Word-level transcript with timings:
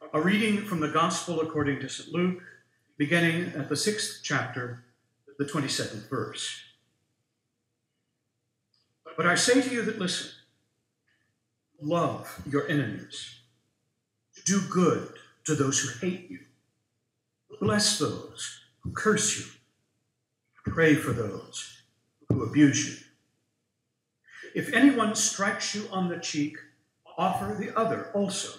A 0.00 0.20
reading 0.20 0.64
from 0.64 0.80
the 0.80 0.88
Gospel 0.88 1.40
according 1.40 1.80
to 1.80 1.88
St. 1.88 2.12
Luke, 2.14 2.42
beginning 2.96 3.52
at 3.54 3.68
the 3.68 3.76
sixth 3.76 4.20
chapter, 4.22 4.84
the 5.38 5.44
27th 5.44 6.08
verse. 6.08 6.62
But 9.16 9.26
I 9.26 9.34
say 9.34 9.60
to 9.60 9.68
you 9.68 9.82
that 9.82 9.98
listen, 9.98 10.30
love 11.82 12.40
your 12.48 12.66
enemies, 12.68 13.40
do 14.46 14.62
good 14.70 15.12
to 15.44 15.54
those 15.54 15.80
who 15.80 16.06
hate 16.06 16.30
you, 16.30 16.40
bless 17.60 17.98
those 17.98 18.60
who 18.80 18.92
curse 18.92 19.38
you, 19.38 19.44
pray 20.72 20.94
for 20.94 21.12
those 21.12 21.82
who 22.28 22.44
abuse 22.44 22.88
you. 22.88 22.96
If 24.54 24.72
anyone 24.72 25.14
strikes 25.14 25.74
you 25.74 25.86
on 25.92 26.08
the 26.08 26.18
cheek, 26.18 26.56
offer 27.18 27.54
the 27.58 27.76
other 27.76 28.10
also. 28.14 28.58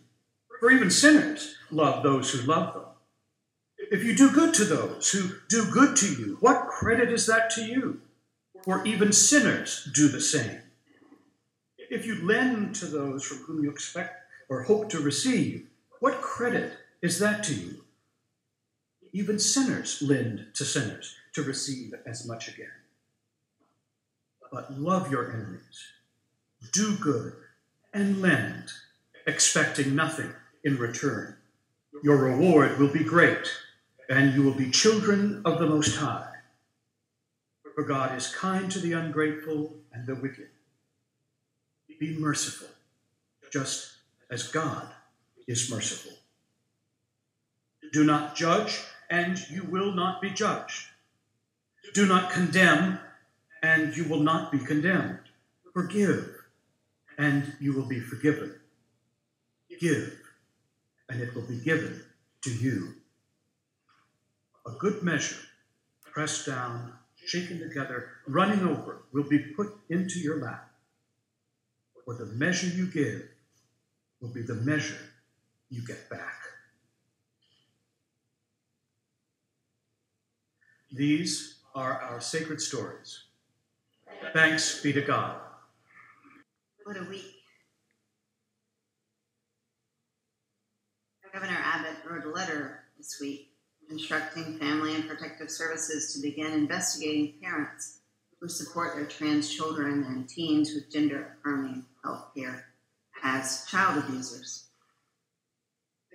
For 0.61 0.69
even 0.69 0.91
sinners 0.91 1.55
love 1.71 2.03
those 2.03 2.31
who 2.31 2.45
love 2.45 2.75
them. 2.75 2.83
If 3.91 4.03
you 4.03 4.15
do 4.15 4.29
good 4.29 4.53
to 4.53 4.63
those 4.63 5.09
who 5.09 5.37
do 5.49 5.71
good 5.71 5.95
to 5.97 6.05
you, 6.05 6.37
what 6.39 6.67
credit 6.67 7.11
is 7.11 7.25
that 7.25 7.49
to 7.55 7.65
you? 7.65 8.01
For 8.63 8.85
even 8.85 9.11
sinners 9.11 9.89
do 9.91 10.07
the 10.07 10.21
same. 10.21 10.61
If 11.79 12.05
you 12.05 12.23
lend 12.23 12.75
to 12.75 12.85
those 12.85 13.25
from 13.25 13.39
whom 13.39 13.63
you 13.63 13.71
expect 13.71 14.21
or 14.49 14.61
hope 14.61 14.91
to 14.91 14.99
receive, 14.99 15.65
what 15.99 16.21
credit 16.21 16.73
is 17.01 17.17
that 17.17 17.43
to 17.45 17.55
you? 17.55 17.83
Even 19.13 19.39
sinners 19.39 19.99
lend 19.99 20.45
to 20.53 20.63
sinners 20.63 21.15
to 21.33 21.41
receive 21.41 21.95
as 22.05 22.27
much 22.27 22.47
again. 22.47 22.67
But 24.51 24.79
love 24.79 25.09
your 25.09 25.33
enemies, 25.33 25.87
do 26.71 26.97
good, 26.97 27.33
and 27.95 28.21
lend, 28.21 28.65
expecting 29.25 29.95
nothing 29.95 30.35
in 30.63 30.77
return. 30.77 31.35
Your 32.03 32.17
reward 32.17 32.79
will 32.79 32.87
be 32.87 33.03
great, 33.03 33.51
and 34.09 34.33
you 34.33 34.43
will 34.43 34.53
be 34.53 34.71
children 34.71 35.41
of 35.45 35.59
the 35.59 35.67
Most 35.67 35.97
High. 35.97 36.27
For 37.75 37.83
God 37.83 38.17
is 38.17 38.33
kind 38.33 38.71
to 38.71 38.79
the 38.79 38.93
ungrateful 38.93 39.73
and 39.93 40.05
the 40.05 40.15
wicked. 40.15 40.49
Be 41.99 42.17
merciful, 42.17 42.67
just 43.51 43.93
as 44.29 44.47
God 44.47 44.87
is 45.47 45.69
merciful. 45.69 46.13
Do 47.91 48.03
not 48.03 48.35
judge, 48.35 48.81
and 49.09 49.37
you 49.49 49.63
will 49.63 49.93
not 49.93 50.21
be 50.21 50.29
judged. 50.29 50.87
Do 51.93 52.05
not 52.05 52.31
condemn, 52.31 52.99
and 53.61 53.95
you 53.95 54.05
will 54.05 54.21
not 54.21 54.51
be 54.51 54.59
condemned. 54.59 55.19
Forgive, 55.73 56.29
and 57.17 57.53
you 57.59 57.73
will 57.73 57.87
be 57.87 57.99
forgiven. 57.99 58.55
Give, 59.79 60.20
and 61.11 61.21
it 61.21 61.35
will 61.35 61.41
be 61.41 61.57
given 61.57 62.01
to 62.41 62.49
you. 62.49 62.93
A 64.65 64.71
good 64.71 65.03
measure, 65.03 65.35
pressed 66.11 66.45
down, 66.45 66.93
shaken 67.25 67.59
together, 67.59 68.09
running 68.27 68.61
over, 68.61 69.03
will 69.11 69.27
be 69.27 69.39
put 69.39 69.73
into 69.89 70.19
your 70.19 70.41
lap. 70.41 70.71
For 72.05 72.13
the 72.13 72.27
measure 72.27 72.67
you 72.67 72.87
give 72.87 73.23
will 74.21 74.29
be 74.29 74.41
the 74.41 74.55
measure 74.55 74.99
you 75.69 75.85
get 75.85 76.09
back. 76.09 76.35
These 80.93 81.55
are 81.75 81.93
our 81.93 82.21
sacred 82.21 82.61
stories. 82.61 83.23
Thanks 84.33 84.81
be 84.81 84.93
to 84.93 85.01
God. 85.01 85.37
What 86.83 86.97
a 86.97 87.03
week. 87.03 87.40
Governor 91.33 91.59
Abbott 91.63 91.97
wrote 92.09 92.25
a 92.25 92.29
letter 92.29 92.81
this 92.97 93.17
week 93.21 93.51
instructing 93.89 94.57
family 94.57 94.95
and 94.95 95.07
protective 95.07 95.49
services 95.49 96.13
to 96.13 96.21
begin 96.21 96.51
investigating 96.51 97.35
parents 97.41 97.99
who 98.39 98.49
support 98.49 98.95
their 98.95 99.05
trans 99.05 99.53
children 99.53 100.03
and 100.03 100.27
teens 100.27 100.73
with 100.73 100.91
gender 100.91 101.37
affirming 101.37 101.85
health 102.03 102.31
care 102.35 102.65
as 103.23 103.65
child 103.65 104.03
abusers. 104.03 104.65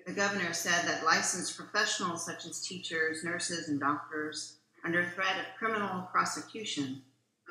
The 0.06 0.12
governor 0.12 0.53
said 0.53 0.87
that 0.87 1.04
licensed 1.04 1.56
professionals 1.56 2.25
such 2.25 2.44
as 2.44 2.66
teachers, 2.66 3.25
nurses, 3.25 3.69
and 3.69 3.81
doctors, 3.81 4.59
under 4.84 5.04
threat 5.04 5.38
of 5.38 5.59
criminal 5.59 6.03
prosecution, 6.12 7.03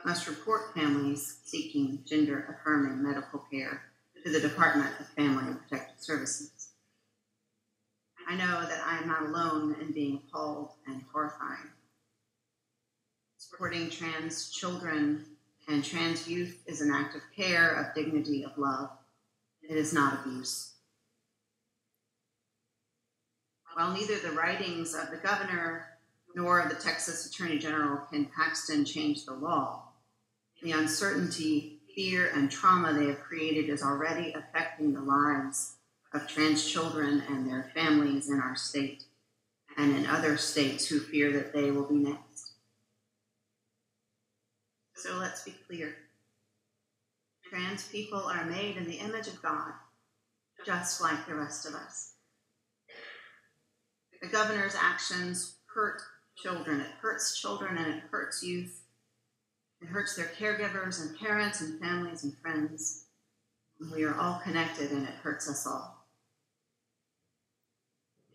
must 0.06 0.28
report 0.28 0.74
families 0.76 1.40
seeking 1.44 2.04
gender 2.06 2.56
affirming 2.56 3.02
medical 3.02 3.40
care 3.52 3.82
to 4.24 4.32
the 4.32 4.40
Department 4.40 4.92
of 5.00 5.08
Family 5.10 5.46
and 5.48 5.60
Protective 5.60 6.00
Services. 6.00 6.55
I 8.28 8.36
know 8.36 8.66
that 8.68 8.82
I 8.86 8.98
am 8.98 9.08
not 9.08 9.24
alone 9.24 9.76
in 9.80 9.92
being 9.92 10.22
appalled 10.28 10.72
and 10.88 11.04
horrified. 11.12 11.68
Supporting 13.38 13.90
trans 13.90 14.50
children 14.52 15.26
and 15.68 15.84
trans 15.84 16.28
youth 16.28 16.64
is 16.66 16.82
an 16.82 16.92
act 16.92 17.16
of 17.16 17.22
care, 17.36 17.72
of 17.72 17.94
dignity, 17.94 18.44
of 18.44 18.58
love. 18.58 18.90
It 19.62 19.78
is 19.78 19.94
not 19.94 20.26
abuse. 20.26 20.74
While 23.76 23.94
neither 23.94 24.18
the 24.20 24.32
writings 24.32 24.96
of 24.96 25.12
the 25.12 25.18
governor 25.18 25.88
nor 26.36 26.66
the 26.68 26.76
Texas 26.76 27.26
Attorney 27.26 27.60
General 27.60 28.02
Ken 28.12 28.30
Paxton 28.36 28.86
change 28.86 29.26
the 29.26 29.34
law, 29.34 29.84
the 30.62 30.72
uncertainty, 30.72 31.82
fear, 31.94 32.32
and 32.34 32.50
trauma 32.50 32.94
they 32.94 33.08
have 33.08 33.22
created 33.22 33.70
is 33.70 33.84
already 33.84 34.34
affecting 34.34 34.94
the 34.94 35.02
lives 35.02 35.76
of 36.16 36.28
trans 36.28 36.66
children 36.66 37.22
and 37.28 37.46
their 37.46 37.70
families 37.74 38.30
in 38.30 38.40
our 38.40 38.56
state 38.56 39.04
and 39.78 39.96
in 39.96 40.06
other 40.06 40.38
states 40.38 40.88
who 40.88 41.00
fear 41.00 41.32
that 41.34 41.54
they 41.54 41.72
will 41.72 41.84
be 41.84 41.96
next. 41.96 42.54
So 44.96 45.16
let's 45.16 45.44
be 45.44 45.54
clear. 45.68 45.96
Trans 47.50 47.88
people 47.90 48.20
are 48.20 48.46
made 48.46 48.78
in 48.78 48.86
the 48.86 48.96
image 48.96 49.28
of 49.28 49.42
God, 49.42 49.74
just 50.66 51.02
like 51.02 51.28
the 51.28 51.36
rest 51.36 51.66
of 51.66 51.76
us. 51.76 52.14
The 54.22 54.30
governor's 54.30 54.76
actions 54.82 55.58
hurt 55.74 56.02
children. 56.38 56.80
It 56.80 56.92
hurts 57.02 57.40
children 57.40 57.78
and 57.78 57.96
it 57.96 58.04
hurts 58.10 58.42
youth. 58.42 58.84
It 59.82 59.88
hurts 59.88 60.16
their 60.16 60.32
caregivers 60.40 61.02
and 61.02 61.20
parents 61.20 61.60
and 61.60 61.80
families 61.80 62.24
and 62.24 62.34
friends. 62.38 63.06
We 63.94 64.06
are 64.06 64.18
all 64.18 64.40
connected 64.42 64.92
and 64.92 65.04
it 65.04 65.16
hurts 65.16 65.50
us 65.50 65.68
all. 65.68 65.95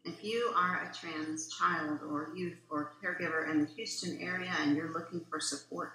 If 0.04 0.24
you 0.24 0.52
are 0.56 0.82
a 0.82 0.94
trans 0.94 1.54
child 1.56 2.00
or 2.08 2.32
youth 2.34 2.58
or 2.70 2.94
caregiver 3.02 3.50
in 3.50 3.60
the 3.60 3.70
Houston 3.74 4.18
area 4.20 4.50
and 4.60 4.74
you're 4.74 4.92
looking 4.92 5.24
for 5.28 5.40
support, 5.40 5.92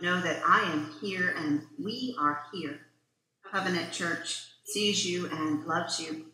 know 0.00 0.20
that 0.22 0.42
I 0.46 0.62
am 0.62 0.94
here 1.00 1.34
and 1.36 1.62
we 1.78 2.16
are 2.18 2.44
here. 2.52 2.80
Covenant 3.50 3.92
Church 3.92 4.46
sees 4.64 5.06
you 5.06 5.28
and 5.30 5.66
loves 5.66 6.00
you. 6.00 6.26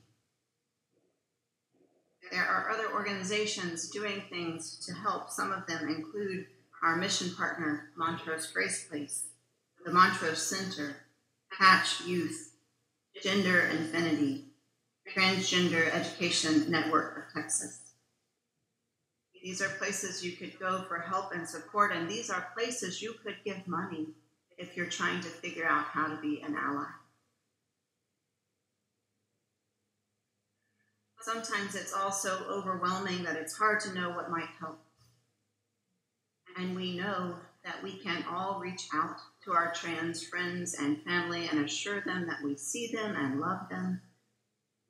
There 2.31 2.45
are 2.45 2.71
other 2.71 2.93
organizations 2.93 3.91
doing 3.91 4.23
things 4.31 4.85
to 4.87 4.95
help. 4.95 5.31
Some 5.31 5.53
of 5.53 5.67
them 5.67 5.89
include 5.89 6.47
our 6.83 6.97
mission 6.97 7.35
partner, 7.35 7.91
Montrose 7.97 8.47
Grace 8.53 8.87
Place, 8.89 9.27
the 9.85 9.93
Montrose 9.93 10.43
Center, 10.43 10.97
Hatch 11.59 12.03
Youth, 12.03 12.53
Gender 13.23 13.63
Infinity, 13.63 14.46
Transgender 15.15 15.93
Education 15.95 16.71
Network 16.71 17.19
of 17.19 17.35
Texas. 17.35 17.81
These 19.43 19.63
are 19.63 19.69
places 19.69 20.25
you 20.25 20.33
could 20.33 20.59
go 20.59 20.83
for 20.83 20.99
help 20.99 21.33
and 21.33 21.49
support, 21.49 21.93
and 21.93 22.09
these 22.09 22.31
are 22.31 22.49
places 22.55 23.01
you 23.01 23.15
could 23.23 23.37
give 23.45 23.67
money 23.69 24.09
if 24.59 24.77
you're 24.77 24.87
trying 24.87 25.21
to 25.21 25.29
figure 25.29 25.67
out 25.67 25.85
how 25.85 26.09
to 26.09 26.21
be 26.21 26.41
an 26.41 26.57
ally. 26.57 26.89
Sometimes 31.21 31.75
it's 31.75 31.93
also 31.93 32.45
overwhelming 32.49 33.23
that 33.25 33.37
it's 33.37 33.57
hard 33.57 33.81
to 33.81 33.95
know 33.95 34.11
what 34.11 34.31
might 34.31 34.49
help. 34.61 34.81
And 36.57 36.75
we 36.75 36.97
know 36.97 37.37
that 37.65 37.83
we 37.83 37.99
can 37.99 38.25
all 38.31 38.61
reach 38.61 38.89
out 38.95 39.17
to 39.45 39.53
our 39.53 39.73
trans 39.73 40.25
friends 40.25 40.75
and 40.75 41.03
family 41.03 41.49
and 41.49 41.65
assure 41.65 42.01
them 42.01 42.27
that 42.27 42.43
we 42.45 42.57
see 42.57 42.93
them 42.93 43.15
and 43.17 43.41
love 43.41 43.69
them. 43.69 44.01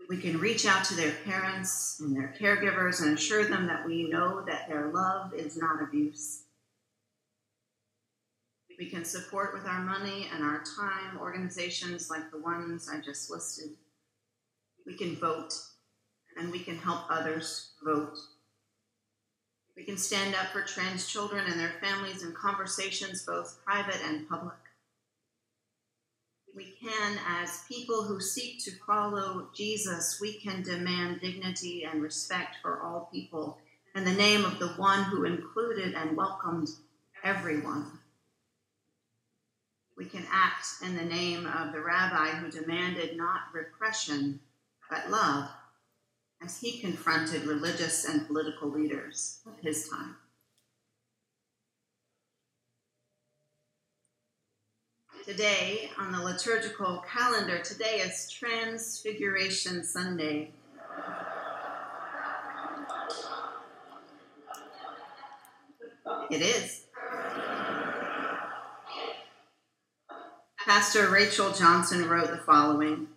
We 0.08 0.18
can 0.18 0.38
reach 0.38 0.66
out 0.66 0.84
to 0.84 0.94
their 0.94 1.12
parents 1.24 1.98
and 2.00 2.14
their 2.14 2.34
caregivers 2.40 3.02
and 3.02 3.18
assure 3.18 3.44
them 3.44 3.66
that 3.66 3.84
we 3.84 4.08
know 4.08 4.44
that 4.46 4.68
their 4.68 4.92
love 4.92 5.34
is 5.34 5.56
not 5.56 5.82
abuse. 5.82 6.42
We 8.78 8.90
can 8.90 9.04
support 9.04 9.54
with 9.54 9.66
our 9.66 9.80
money 9.80 10.28
and 10.32 10.44
our 10.44 10.62
time 10.76 11.18
organizations 11.18 12.10
like 12.10 12.30
the 12.30 12.40
ones 12.40 12.90
I 12.92 13.00
just 13.00 13.30
listed. 13.30 13.70
We 14.86 14.96
can 14.96 15.16
vote 15.16 15.54
and 16.36 16.52
we 16.52 16.58
can 16.58 16.76
help 16.76 17.10
others 17.10 17.70
vote. 17.82 18.18
We 19.76 19.84
can 19.84 19.96
stand 19.96 20.34
up 20.34 20.48
for 20.48 20.62
trans 20.62 21.06
children 21.06 21.46
and 21.46 21.58
their 21.58 21.74
families 21.82 22.22
in 22.22 22.32
conversations, 22.32 23.24
both 23.24 23.58
private 23.64 24.00
and 24.04 24.28
public. 24.28 24.54
We 26.56 26.72
can, 26.82 27.18
as 27.28 27.64
people 27.68 28.04
who 28.04 28.18
seek 28.18 28.64
to 28.64 28.70
follow 28.86 29.48
Jesus, 29.54 30.18
we 30.22 30.32
can 30.40 30.62
demand 30.62 31.20
dignity 31.20 31.84
and 31.84 32.02
respect 32.02 32.56
for 32.62 32.80
all 32.80 33.10
people 33.12 33.58
in 33.94 34.06
the 34.06 34.12
name 34.12 34.42
of 34.42 34.58
the 34.58 34.68
one 34.68 35.04
who 35.04 35.24
included 35.24 35.92
and 35.92 36.16
welcomed 36.16 36.68
everyone. 37.22 37.98
We 39.98 40.06
can 40.06 40.26
act 40.32 40.66
in 40.82 40.96
the 40.96 41.04
name 41.04 41.46
of 41.46 41.74
the 41.74 41.82
rabbi 41.82 42.30
who 42.30 42.50
demanded 42.50 43.18
not 43.18 43.52
repression, 43.52 44.40
but 44.88 45.10
love 45.10 45.50
as 46.42 46.58
he 46.58 46.78
confronted 46.78 47.44
religious 47.44 48.06
and 48.06 48.26
political 48.26 48.70
leaders 48.70 49.40
of 49.46 49.58
his 49.60 49.90
time. 49.90 50.16
Today, 55.26 55.90
on 55.98 56.12
the 56.12 56.22
liturgical 56.22 56.98
calendar, 56.98 57.58
today 57.58 57.96
is 57.96 58.30
Transfiguration 58.30 59.82
Sunday. 59.82 60.52
It 66.30 66.42
is. 66.42 66.84
Pastor 70.64 71.10
Rachel 71.10 71.50
Johnson 71.50 72.08
wrote 72.08 72.30
the 72.30 72.36
following 72.36 73.08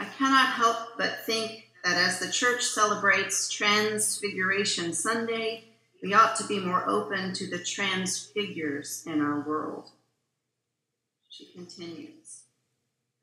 I 0.00 0.06
cannot 0.06 0.54
help 0.54 0.98
but 0.98 1.24
think 1.26 1.70
that 1.84 1.96
as 1.96 2.18
the 2.18 2.32
church 2.32 2.64
celebrates 2.64 3.48
Transfiguration 3.48 4.92
Sunday, 4.92 5.66
we 6.02 6.12
ought 6.12 6.34
to 6.38 6.46
be 6.48 6.58
more 6.58 6.88
open 6.88 7.32
to 7.34 7.46
the 7.46 7.62
transfigures 7.62 9.04
in 9.06 9.20
our 9.20 9.42
world. 9.42 9.92
She 11.30 11.46
continues. 11.46 12.42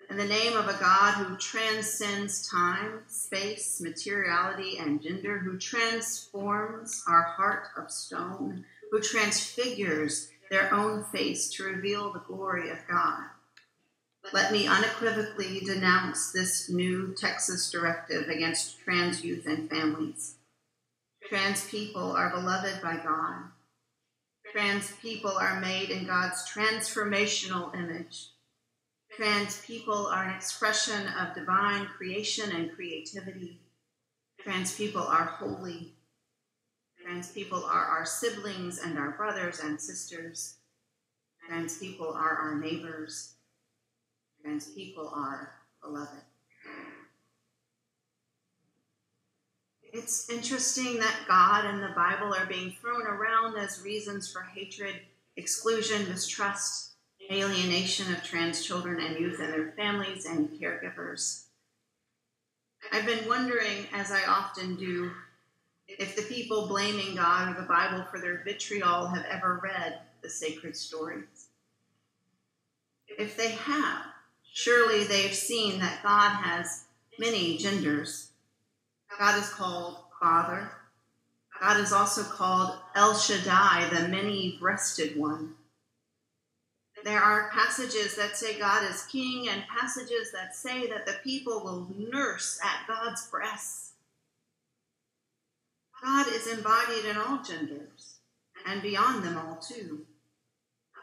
In 0.10 0.18
the 0.18 0.26
name 0.26 0.58
of 0.58 0.68
a 0.68 0.80
God 0.80 1.14
who 1.16 1.38
transcends 1.38 2.50
time, 2.50 3.04
space, 3.08 3.80
materiality, 3.80 4.78
and 4.80 5.02
gender, 5.02 5.38
who 5.38 5.60
transforms 5.60 7.04
our 7.08 7.24
heart 7.24 7.68
of 7.78 7.92
stone, 7.92 8.66
who 8.90 9.02
transfigures 9.02 10.32
their 10.50 10.74
own 10.74 11.04
face 11.04 11.52
to 11.54 11.64
reveal 11.66 12.12
the 12.12 12.20
glory 12.20 12.70
of 12.70 12.80
God 12.90 13.26
let 14.34 14.52
me 14.52 14.68
unequivocally 14.68 15.62
denounce 15.62 16.32
this 16.32 16.70
new 16.70 17.14
Texas 17.14 17.72
directive 17.72 18.28
against 18.28 18.80
trans 18.80 19.24
youth 19.24 19.46
and 19.46 19.70
families. 19.70 20.36
Trans 21.30 21.68
people 21.70 22.12
are 22.12 22.30
beloved 22.30 22.82
by 22.82 22.98
God. 22.98 23.52
Trans 24.52 24.92
people 25.02 25.32
are 25.32 25.60
made 25.60 25.90
in 25.90 26.06
God's 26.06 26.50
transformational 26.50 27.76
image. 27.76 28.30
Trans 29.16 29.62
people 29.62 30.08
are 30.08 30.24
an 30.24 30.36
expression 30.36 31.08
of 31.20 31.36
divine 31.36 31.86
creation 31.86 32.56
and 32.56 32.72
creativity. 32.74 33.62
Trans 34.42 34.76
people 34.76 35.02
are 35.02 35.26
holy. 35.26 35.94
Trans 37.02 37.32
people 37.32 37.64
are 37.64 37.86
our 37.86 38.06
siblings 38.06 38.80
and 38.80 38.98
our 38.98 39.12
brothers 39.12 39.60
and 39.60 39.80
sisters. 39.80 40.56
Trans 41.48 41.78
people 41.78 42.14
are 42.14 42.36
our 42.36 42.56
neighbors 42.60 43.36
trans 44.48 44.68
people 44.68 45.12
are 45.14 45.52
beloved. 45.82 46.24
It's 49.94 50.30
interesting 50.30 51.00
that 51.00 51.26
God 51.28 51.66
and 51.66 51.82
the 51.82 51.94
Bible 51.96 52.34
are 52.34 52.46
being 52.46 52.76
thrown 52.82 53.04
around 53.04 53.58
as 53.58 53.82
reasons 53.82 54.32
for 54.32 54.42
hatred, 54.42 54.96
exclusion, 55.36 56.08
mistrust, 56.10 56.92
alienation 57.32 58.14
of 58.14 58.24
trans 58.24 58.66
children 58.66 59.00
and 59.02 59.20
youth 59.20 59.40
and 59.40 59.52
their 59.52 59.72
families 59.72 60.26
and 60.26 60.50
caregivers. 60.50 61.44
I've 62.92 63.06
been 63.06 63.28
wondering, 63.28 63.88
as 63.94 64.12
I 64.12 64.24
often 64.26 64.76
do, 64.76 65.12
if 65.88 66.16
the 66.16 66.22
people 66.24 66.68
blaming 66.68 67.16
God 67.16 67.56
or 67.56 67.62
the 67.62 67.68
Bible 67.68 68.06
for 68.12 68.20
their 68.20 68.44
vitriol 68.44 69.08
have 69.08 69.26
ever 69.26 69.60
read 69.64 70.00
the 70.22 70.30
sacred 70.30 70.76
stories. 70.76 71.48
If 73.08 73.36
they 73.36 73.52
have, 73.52 74.06
Surely 74.58 75.04
they've 75.04 75.36
seen 75.36 75.80
that 75.82 76.02
God 76.02 76.32
has 76.32 76.86
many 77.20 77.58
genders. 77.60 78.32
God 79.20 79.40
is 79.40 79.50
called 79.50 79.98
Father. 80.20 80.72
God 81.60 81.80
is 81.80 81.92
also 81.92 82.24
called 82.24 82.78
El 82.96 83.16
Shaddai, 83.16 83.90
the 83.90 84.08
many 84.08 84.58
breasted 84.60 85.18
one. 85.18 85.56
There 87.04 87.22
are 87.22 87.52
passages 87.52 88.16
that 88.16 88.38
say 88.38 88.60
God 88.60 88.84
is 88.90 89.06
king 89.06 89.50
and 89.50 89.64
passages 89.68 90.32
that 90.34 90.56
say 90.56 90.88
that 90.88 91.06
the 91.06 91.18
people 91.24 91.64
will 91.64 91.88
nurse 92.12 92.60
at 92.64 92.88
God's 92.88 93.28
breasts. 93.28 93.94
God 96.04 96.28
is 96.28 96.48
embodied 96.48 97.06
in 97.06 97.18
all 97.18 97.42
genders 97.44 98.18
and 98.68 98.82
beyond 98.82 99.24
them 99.24 99.38
all, 99.38 99.56
too. 99.56 100.06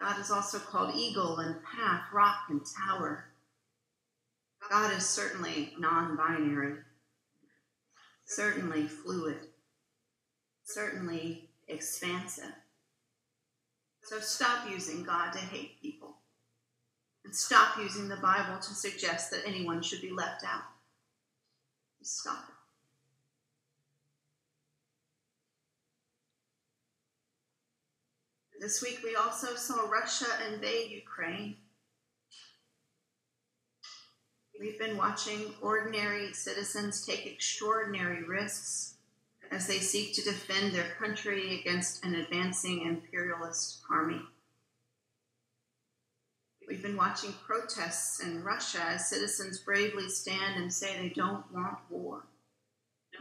God 0.00 0.18
is 0.20 0.30
also 0.30 0.58
called 0.58 0.94
eagle 0.94 1.38
and 1.38 1.56
path, 1.64 2.02
rock 2.12 2.44
and 2.48 2.60
tower. 2.86 3.26
God 4.70 4.92
is 4.92 5.08
certainly 5.08 5.72
non 5.78 6.16
binary, 6.16 6.76
certainly 8.24 8.86
fluid, 8.86 9.38
certainly 10.64 11.50
expansive. 11.68 12.52
So 14.02 14.20
stop 14.20 14.68
using 14.70 15.02
God 15.02 15.32
to 15.32 15.38
hate 15.38 15.80
people. 15.80 16.16
And 17.24 17.34
stop 17.34 17.78
using 17.78 18.08
the 18.08 18.16
Bible 18.16 18.58
to 18.60 18.74
suggest 18.74 19.30
that 19.30 19.46
anyone 19.46 19.80
should 19.82 20.02
be 20.02 20.10
left 20.10 20.44
out. 20.44 20.64
Stop 22.02 22.44
it. 22.48 22.54
This 28.60 28.82
week 28.82 29.00
we 29.02 29.16
also 29.16 29.54
saw 29.54 29.88
Russia 29.88 30.26
invade 30.52 30.90
Ukraine. 30.90 31.56
We've 34.58 34.78
been 34.78 34.96
watching 34.96 35.52
ordinary 35.60 36.32
citizens 36.32 37.04
take 37.04 37.26
extraordinary 37.26 38.22
risks 38.22 38.94
as 39.50 39.66
they 39.66 39.78
seek 39.78 40.14
to 40.14 40.22
defend 40.22 40.72
their 40.72 40.90
country 40.98 41.60
against 41.60 42.04
an 42.04 42.14
advancing 42.14 42.82
imperialist 42.82 43.80
army. 43.90 44.20
We've 46.68 46.82
been 46.82 46.96
watching 46.96 47.34
protests 47.44 48.20
in 48.20 48.44
Russia 48.44 48.80
as 48.86 49.08
citizens 49.08 49.58
bravely 49.58 50.08
stand 50.08 50.56
and 50.56 50.72
say 50.72 50.96
they 50.96 51.10
don't 51.10 51.44
want 51.52 51.78
war, 51.90 52.22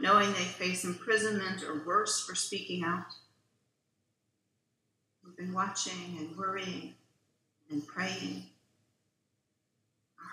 knowing 0.00 0.32
they 0.32 0.38
face 0.38 0.84
imprisonment 0.84 1.62
or 1.62 1.84
worse 1.84 2.24
for 2.24 2.34
speaking 2.34 2.84
out. 2.84 3.12
We've 5.24 5.36
been 5.36 5.52
watching 5.52 6.16
and 6.18 6.36
worrying 6.36 6.94
and 7.70 7.86
praying 7.86 8.44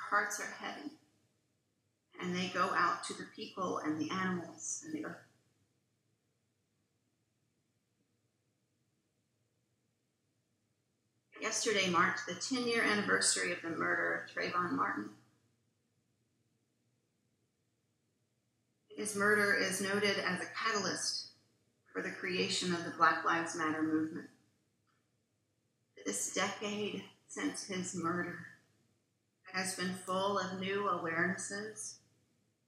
hearts 0.10 0.40
are 0.40 0.66
heavy, 0.66 0.92
and 2.22 2.36
they 2.36 2.48
go 2.54 2.70
out 2.76 3.04
to 3.06 3.14
the 3.14 3.28
people 3.36 3.80
and 3.80 4.00
the 4.00 4.10
animals 4.12 4.84
and 4.86 4.94
the 4.94 5.06
earth. 5.06 5.18
Yesterday 11.42 11.90
marked 11.90 12.28
the 12.28 12.36
10 12.36 12.68
year 12.68 12.84
anniversary 12.84 13.52
of 13.52 13.62
the 13.64 13.70
murder 13.70 14.24
of 14.30 14.36
Trayvon 14.36 14.74
Martin. 14.74 15.10
His 18.96 19.16
murder 19.16 19.56
is 19.56 19.82
noted 19.82 20.18
as 20.20 20.42
a 20.42 20.46
catalyst 20.56 21.30
for 21.92 22.04
the 22.04 22.12
creation 22.12 22.74
of 22.74 22.86
the 22.86 22.92
Black 22.92 23.26
Lives 23.26 23.56
Matter 23.56 23.82
movement. 23.82 24.28
This 26.06 26.34
decade 26.34 27.04
since 27.28 27.64
his 27.64 27.96
murder 27.96 28.51
has 29.54 29.76
been 29.76 29.94
full 30.06 30.40
of 30.40 30.60
new 30.60 30.90
awarenesses, 30.92 31.96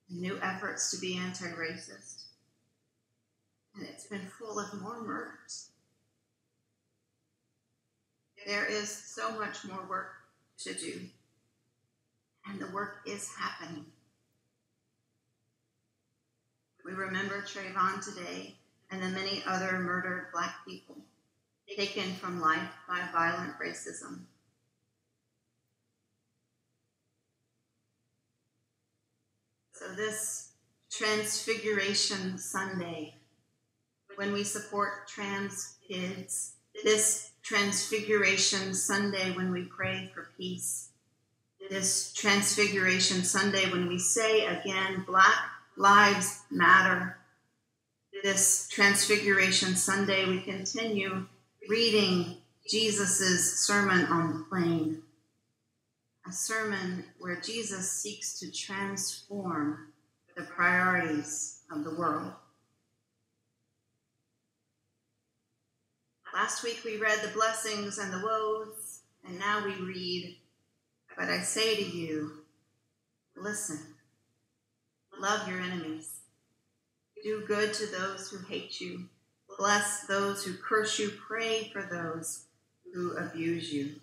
and 0.09 0.19
new 0.19 0.39
efforts 0.41 0.91
to 0.91 0.97
be 0.99 1.17
anti 1.17 1.45
racist, 1.45 2.25
and 3.75 3.87
it's 3.87 4.07
been 4.07 4.27
full 4.39 4.59
of 4.59 4.81
more 4.81 5.01
murders. 5.01 5.69
There 8.45 8.65
is 8.65 8.89
so 8.89 9.37
much 9.39 9.63
more 9.65 9.85
work 9.89 10.11
to 10.59 10.73
do, 10.73 11.01
and 12.47 12.59
the 12.59 12.71
work 12.71 12.97
is 13.07 13.29
happening. 13.37 13.85
We 16.85 16.91
remember 16.93 17.41
Trayvon 17.41 18.03
today 18.03 18.55
and 18.91 19.01
the 19.01 19.07
many 19.07 19.41
other 19.47 19.79
murdered 19.79 20.27
black 20.33 20.65
people 20.67 20.97
taken 21.77 22.13
from 22.15 22.41
life 22.41 22.69
by 22.87 23.01
violent 23.13 23.53
racism. 23.57 24.25
So, 29.83 29.93
this 29.95 30.51
Transfiguration 30.91 32.37
Sunday, 32.37 33.15
when 34.15 34.31
we 34.31 34.43
support 34.43 35.07
trans 35.07 35.75
kids, 35.85 36.53
this 36.83 37.31
Transfiguration 37.41 38.73
Sunday, 38.73 39.31
when 39.31 39.51
we 39.51 39.63
pray 39.63 40.09
for 40.13 40.29
peace, 40.37 40.89
this 41.69 42.13
Transfiguration 42.13 43.23
Sunday, 43.23 43.69
when 43.71 43.87
we 43.87 43.99
say 43.99 44.45
again, 44.45 45.03
Black 45.05 45.49
Lives 45.75 46.41
Matter, 46.49 47.17
this 48.23 48.69
Transfiguration 48.69 49.75
Sunday, 49.75 50.25
we 50.25 50.39
continue 50.39 51.25
reading 51.67 52.37
Jesus' 52.69 53.59
Sermon 53.59 54.05
on 54.05 54.33
the 54.33 54.45
Plain, 54.49 55.01
a 56.27 56.31
sermon 56.31 57.03
where 57.19 57.41
Jesus 57.41 57.91
seeks 57.91 58.39
to 58.39 58.51
transform 58.51 59.87
the 60.35 60.43
priorities 60.43 61.61
of 61.71 61.83
the 61.83 61.93
world. 61.95 62.31
Last 66.33 66.63
week 66.63 66.81
we 66.83 66.97
read 66.97 67.19
the 67.21 67.33
blessings 67.33 67.99
and 67.99 68.11
the 68.11 68.25
woes, 68.25 69.01
and 69.27 69.37
now 69.37 69.63
we 69.63 69.75
read, 69.75 70.37
But 71.17 71.29
I 71.29 71.39
say 71.41 71.75
to 71.75 71.83
you, 71.83 72.31
listen, 73.35 73.79
love 75.19 75.47
your 75.47 75.59
enemies, 75.59 76.21
do 77.23 77.43
good 77.45 77.73
to 77.75 77.85
those 77.85 78.29
who 78.29 78.39
hate 78.47 78.81
you, 78.81 79.09
bless 79.59 80.07
those 80.07 80.43
who 80.43 80.55
curse 80.55 80.97
you, 80.97 81.11
pray 81.27 81.69
for 81.71 81.83
those 81.83 82.45
who 82.93 83.15
abuse 83.17 83.71
you. 83.71 83.95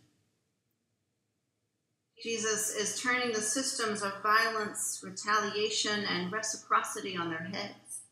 Jesus 2.22 2.74
is 2.74 3.00
turning 3.00 3.32
the 3.32 3.40
systems 3.40 4.02
of 4.02 4.22
violence, 4.22 5.00
retaliation, 5.02 6.04
and 6.04 6.30
reciprocity 6.30 7.16
on 7.16 7.30
their 7.30 7.44
heads. 7.44 8.02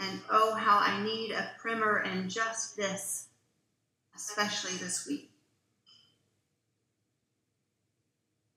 And 0.00 0.20
oh, 0.30 0.54
how 0.54 0.78
I 0.78 1.02
need 1.02 1.32
a 1.32 1.50
primer 1.58 2.02
in 2.02 2.28
just 2.28 2.76
this, 2.76 3.28
especially 4.14 4.76
this 4.78 5.06
week. 5.06 5.30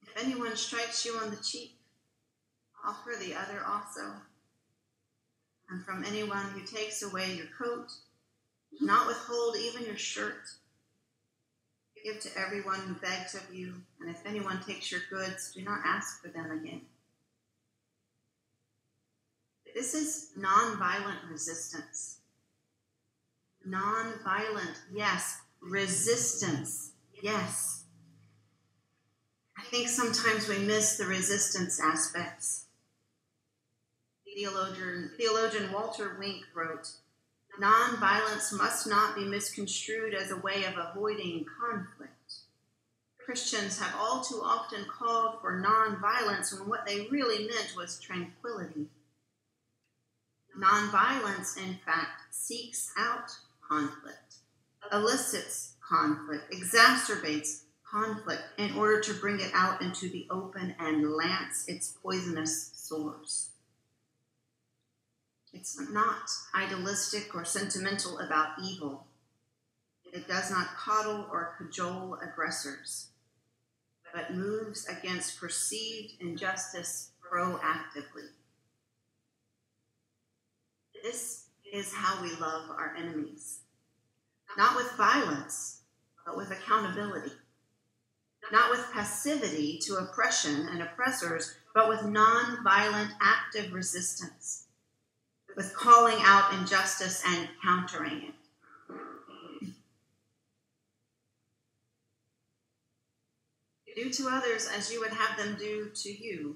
If 0.04 0.24
anyone 0.24 0.56
strikes 0.56 1.06
you 1.06 1.16
on 1.16 1.32
the 1.32 1.44
cheek, 1.44 1.76
offer 2.86 3.12
the 3.20 3.36
other 3.36 3.62
also. 3.68 4.14
And 5.70 5.84
from 5.86 6.04
anyone 6.06 6.46
who 6.52 6.62
takes 6.62 7.04
away 7.04 7.34
your 7.34 7.48
coat, 7.58 7.92
do 8.78 8.86
not 8.86 9.08
withhold 9.08 9.58
even 9.58 9.86
your 9.86 9.98
shirt. 9.98 10.48
Give 12.10 12.22
to 12.22 12.40
everyone 12.40 12.80
who 12.80 12.96
begs 12.96 13.36
of 13.36 13.54
you, 13.54 13.76
and 14.00 14.10
if 14.10 14.26
anyone 14.26 14.60
takes 14.66 14.92
your 14.92 15.02
goods, 15.12 15.52
do 15.54 15.62
not 15.62 15.82
ask 15.86 16.20
for 16.22 16.30
them 16.30 16.50
again. 16.50 16.82
This 19.76 19.94
is 19.94 20.32
nonviolent 20.36 21.30
resistance. 21.30 22.22
Nonviolent, 23.68 24.78
yes. 24.92 25.38
Resistance, 25.62 26.94
yes. 27.22 27.84
I 29.56 29.64
think 29.66 29.88
sometimes 29.88 30.48
we 30.48 30.58
miss 30.58 30.98
the 30.98 31.06
resistance 31.06 31.80
aspects. 31.80 32.66
Theologian, 34.26 35.12
theologian 35.16 35.72
Walter 35.72 36.18
Wink 36.20 36.46
wrote, 36.56 36.88
Nonviolence 37.60 38.54
must 38.54 38.88
not 38.88 39.16
be 39.16 39.26
misconstrued 39.26 40.14
as 40.14 40.32
a 40.32 40.38
way 40.38 40.64
of 40.64 40.76
avoiding 40.78 41.46
conflict. 41.60 42.14
Christians 43.18 43.78
have 43.80 43.94
all 44.00 44.24
too 44.24 44.42
often 44.44 44.86
called 44.86 45.42
for 45.42 45.62
nonviolence 45.62 46.58
when 46.58 46.70
what 46.70 46.86
they 46.86 47.08
really 47.12 47.48
meant 47.48 47.74
was 47.76 48.00
tranquility. 48.00 48.88
Nonviolence, 50.58 51.58
in 51.58 51.78
fact, 51.86 52.34
seeks 52.34 52.92
out 52.98 53.30
conflict, 53.68 54.36
elicits 54.92 55.74
conflict, 55.88 56.52
exacerbates 56.52 57.64
conflict 57.90 58.44
in 58.58 58.76
order 58.76 59.02
to 59.02 59.14
bring 59.16 59.40
it 59.40 59.52
out 59.54 59.82
into 59.82 60.10
the 60.10 60.28
open 60.30 60.76
and 60.80 61.12
lance 61.12 61.68
its 61.68 61.96
poisonous 62.02 62.72
sores. 62.74 63.49
It's 65.52 65.80
not 65.90 66.30
idealistic 66.56 67.34
or 67.34 67.44
sentimental 67.44 68.20
about 68.20 68.60
evil. 68.64 69.08
It 70.14 70.28
does 70.28 70.52
not 70.52 70.76
coddle 70.76 71.28
or 71.32 71.56
cajole 71.58 72.20
aggressors, 72.22 73.08
but 74.14 74.34
moves 74.34 74.88
against 74.88 75.40
perceived 75.40 76.14
injustice 76.22 77.12
proactively. 77.22 78.30
This 81.04 81.48
is 81.72 81.94
how 81.94 82.22
we 82.22 82.32
love 82.36 82.70
our 82.72 82.96
enemies. 82.96 83.60
Not 84.58 84.76
with 84.76 84.92
violence, 84.94 85.82
but 86.26 86.38
with 86.38 86.52
accountability. 86.52 87.32
Not 88.52 88.72
with 88.72 88.92
passivity 88.92 89.80
to 89.84 89.98
oppression 89.98 90.68
and 90.72 90.82
oppressors, 90.82 91.56
but 91.74 91.88
with 91.88 92.04
non-violent 92.04 93.12
active 93.22 93.74
resistance 93.74 94.66
with 95.56 95.76
calling 95.76 96.18
out 96.22 96.54
injustice 96.54 97.24
and 97.26 97.48
countering 97.64 98.24
it. 98.24 98.34
Do 103.96 104.10
to 104.10 104.30
others 104.30 104.70
as 104.74 104.92
you 104.92 105.02
would 105.02 105.12
have 105.12 105.38
them 105.38 105.58
do 105.60 105.90
to 105.94 106.10
you. 106.10 106.56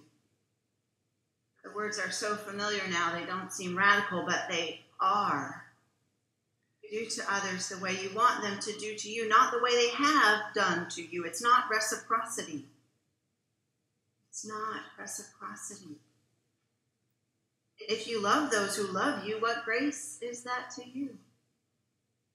The 1.64 1.72
words 1.72 2.00
are 2.00 2.12
so 2.12 2.36
familiar 2.36 2.84
now, 2.90 3.14
they 3.14 3.26
don't 3.26 3.52
seem 3.52 3.78
radical, 3.78 4.24
but 4.26 4.46
they 4.50 4.82
are. 5.00 5.66
Do 6.90 7.06
to 7.06 7.24
others 7.34 7.70
the 7.70 7.80
way 7.80 7.98
you 8.02 8.16
want 8.16 8.44
them 8.44 8.60
to 8.60 8.72
do 8.80 8.96
to 8.96 9.10
you, 9.10 9.28
not 9.28 9.52
the 9.52 9.62
way 9.62 9.72
they 9.72 9.90
have 9.90 10.54
done 10.54 10.88
to 10.92 11.02
you. 11.02 11.26
It's 11.26 11.42
not 11.42 11.70
reciprocity. 11.70 12.66
It's 14.30 14.46
not 14.46 14.82
reciprocity. 14.98 15.96
If 17.80 18.08
you 18.08 18.22
love 18.22 18.52
those 18.52 18.76
who 18.76 18.88
love 18.88 19.26
you, 19.26 19.42
what 19.42 19.66
grace 19.66 20.20
is 20.22 20.44
that 20.44 20.72
to 20.76 20.88
you? 20.88 21.18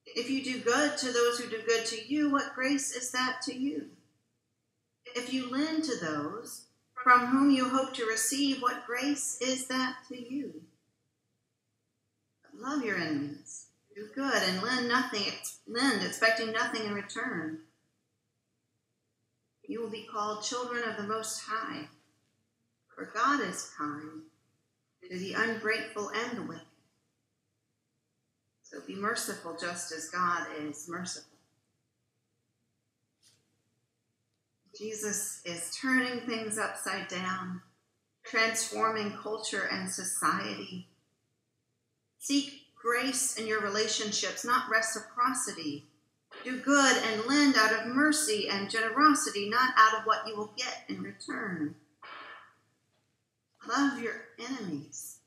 If 0.06 0.30
you 0.30 0.42
do 0.42 0.60
good 0.60 0.96
to 0.98 1.12
those 1.12 1.38
who 1.38 1.48
do 1.48 1.62
good 1.66 1.84
to 1.86 2.12
you, 2.12 2.30
what 2.30 2.54
grace 2.54 2.94
is 2.94 3.10
that 3.12 3.42
to 3.42 3.54
you? 3.54 3.86
If 5.14 5.32
you 5.32 5.50
lend 5.50 5.84
to 5.84 5.96
those 5.96 6.66
from 7.02 7.26
whom 7.26 7.50
you 7.50 7.68
hope 7.68 7.94
to 7.94 8.06
receive, 8.06 8.60
what 8.60 8.86
grace 8.86 9.38
is 9.40 9.66
that 9.68 9.96
to 10.08 10.16
you? 10.16 10.62
Love 12.54 12.84
your 12.84 12.96
enemies, 12.96 13.66
do 13.94 14.08
good, 14.14 14.42
and 14.42 14.62
lend 14.62 14.88
nothing, 14.88 15.22
lend 15.66 16.04
expecting 16.04 16.52
nothing 16.52 16.84
in 16.84 16.92
return. 16.92 17.60
You 19.66 19.80
will 19.80 19.90
be 19.90 20.08
called 20.10 20.42
children 20.42 20.82
of 20.88 20.96
the 20.96 21.04
Most 21.04 21.42
High, 21.46 21.88
for 22.94 23.12
God 23.14 23.40
is 23.40 23.72
kind 23.78 24.22
to 25.02 25.18
the 25.18 25.34
ungrateful 25.34 26.10
and 26.10 26.38
the 26.38 26.42
wicked. 26.42 26.62
So 28.62 28.78
be 28.86 28.94
merciful 28.94 29.56
just 29.58 29.92
as 29.92 30.10
God 30.10 30.46
is 30.60 30.86
merciful. 30.88 31.38
Jesus 34.78 35.40
is 35.44 35.76
turning 35.80 36.20
things 36.20 36.58
upside 36.58 37.08
down, 37.08 37.62
transforming 38.24 39.16
culture 39.22 39.68
and 39.72 39.90
society. 39.90 40.86
Seek 42.18 42.62
grace 42.80 43.36
in 43.36 43.46
your 43.46 43.60
relationships, 43.60 44.44
not 44.44 44.70
reciprocity. 44.70 45.86
Do 46.44 46.60
good 46.60 46.96
and 47.04 47.26
lend 47.26 47.56
out 47.56 47.72
of 47.72 47.86
mercy 47.86 48.48
and 48.50 48.70
generosity, 48.70 49.48
not 49.48 49.70
out 49.76 49.98
of 49.98 50.06
what 50.06 50.28
you 50.28 50.36
will 50.36 50.52
get 50.56 50.84
in 50.88 51.02
return. 51.02 51.74
Love 53.68 54.00
your 54.00 54.14
enemies. 54.38 55.18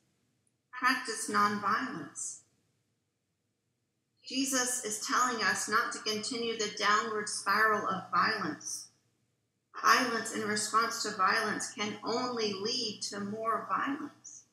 Practice 0.71 1.29
nonviolence. 1.29 2.39
Jesus 4.27 4.83
is 4.83 5.05
telling 5.05 5.43
us 5.43 5.69
not 5.69 5.91
to 5.91 5.99
continue 5.99 6.57
the 6.57 6.71
downward 6.79 7.29
spiral 7.29 7.87
of 7.87 8.09
violence. 8.09 8.87
Violence 9.83 10.33
in 10.33 10.41
response 10.47 11.03
to 11.03 11.15
violence 11.15 11.71
can 11.73 11.97
only 12.03 12.53
lead 12.53 13.01
to 13.09 13.19
more 13.19 13.67
violence. 13.69 14.45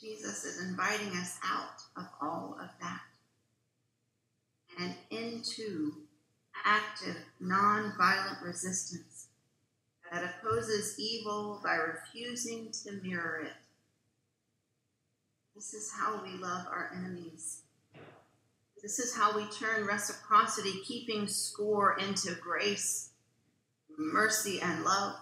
Jesus 0.00 0.44
is 0.44 0.66
inviting 0.66 1.16
us 1.18 1.38
out 1.44 1.82
of 1.98 2.06
all 2.22 2.56
of 2.62 2.70
that 2.80 3.00
and 4.78 4.94
into 5.10 5.92
active, 6.64 7.16
nonviolent 7.42 8.42
resistance 8.42 9.13
opposes 10.54 10.98
evil 10.98 11.60
by 11.64 11.74
refusing 11.74 12.70
to 12.70 12.92
mirror 13.02 13.40
it. 13.44 13.52
This 15.54 15.74
is 15.74 15.92
how 15.92 16.22
we 16.22 16.30
love 16.38 16.66
our 16.66 16.90
enemies. 16.96 17.62
This 18.82 18.98
is 18.98 19.16
how 19.16 19.36
we 19.36 19.46
turn 19.46 19.86
reciprocity, 19.86 20.80
keeping 20.84 21.26
score, 21.26 21.96
into 21.98 22.34
grace, 22.40 23.10
mercy, 23.96 24.60
and 24.60 24.84
love. 24.84 25.14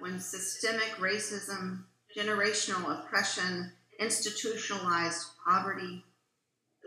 When 0.00 0.20
systemic 0.20 0.96
racism, 1.00 1.84
generational 2.16 3.00
oppression, 3.00 3.72
institutionalized 3.98 5.26
poverty, 5.46 6.04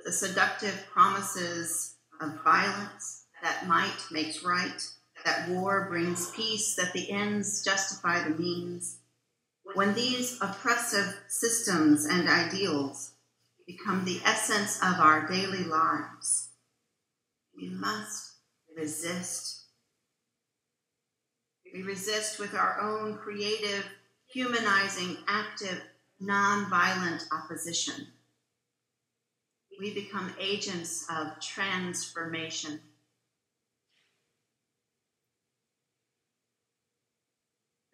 the 0.05 0.11
seductive 0.11 0.85
promises 0.91 1.96
of 2.21 2.43
violence 2.43 3.25
that 3.41 3.67
might 3.67 3.97
makes 4.11 4.43
right, 4.43 4.85
that 5.25 5.49
war 5.49 5.87
brings 5.89 6.31
peace, 6.31 6.75
that 6.75 6.93
the 6.93 7.11
ends 7.11 7.63
justify 7.63 8.23
the 8.23 8.35
means. 8.35 8.97
When 9.75 9.93
these 9.93 10.37
oppressive 10.41 11.17
systems 11.27 12.05
and 12.05 12.29
ideals 12.29 13.11
become 13.65 14.05
the 14.05 14.21
essence 14.23 14.77
of 14.77 14.99
our 14.99 15.27
daily 15.27 15.63
lives, 15.63 16.49
we 17.55 17.69
must 17.69 18.33
resist. 18.75 19.65
We 21.73 21.81
resist 21.81 22.39
with 22.39 22.53
our 22.53 22.79
own 22.79 23.17
creative, 23.17 23.85
humanizing, 24.27 25.17
active, 25.27 25.81
nonviolent 26.21 27.25
opposition 27.31 28.07
we 29.79 29.93
become 29.93 30.33
agents 30.39 31.05
of 31.09 31.39
transformation. 31.39 32.79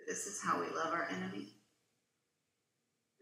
This 0.08 0.28
is 0.28 0.42
how 0.42 0.60
we 0.60 0.68
love 0.68 0.94
our 0.94 1.08
enemy. 1.10 1.48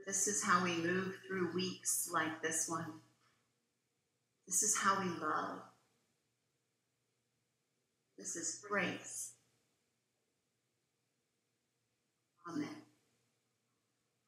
This 0.06 0.28
is 0.28 0.44
how 0.44 0.64
we 0.64 0.76
move 0.76 1.16
through 1.28 1.54
weeks 1.54 2.10
like 2.12 2.42
this 2.42 2.68
one. 2.68 2.86
This 4.48 4.64
is 4.64 4.76
how 4.76 5.00
we 5.00 5.10
love. 5.22 5.60
This 8.18 8.36
is 8.36 8.62
grace. 8.68 9.34
Amen. 12.48 12.81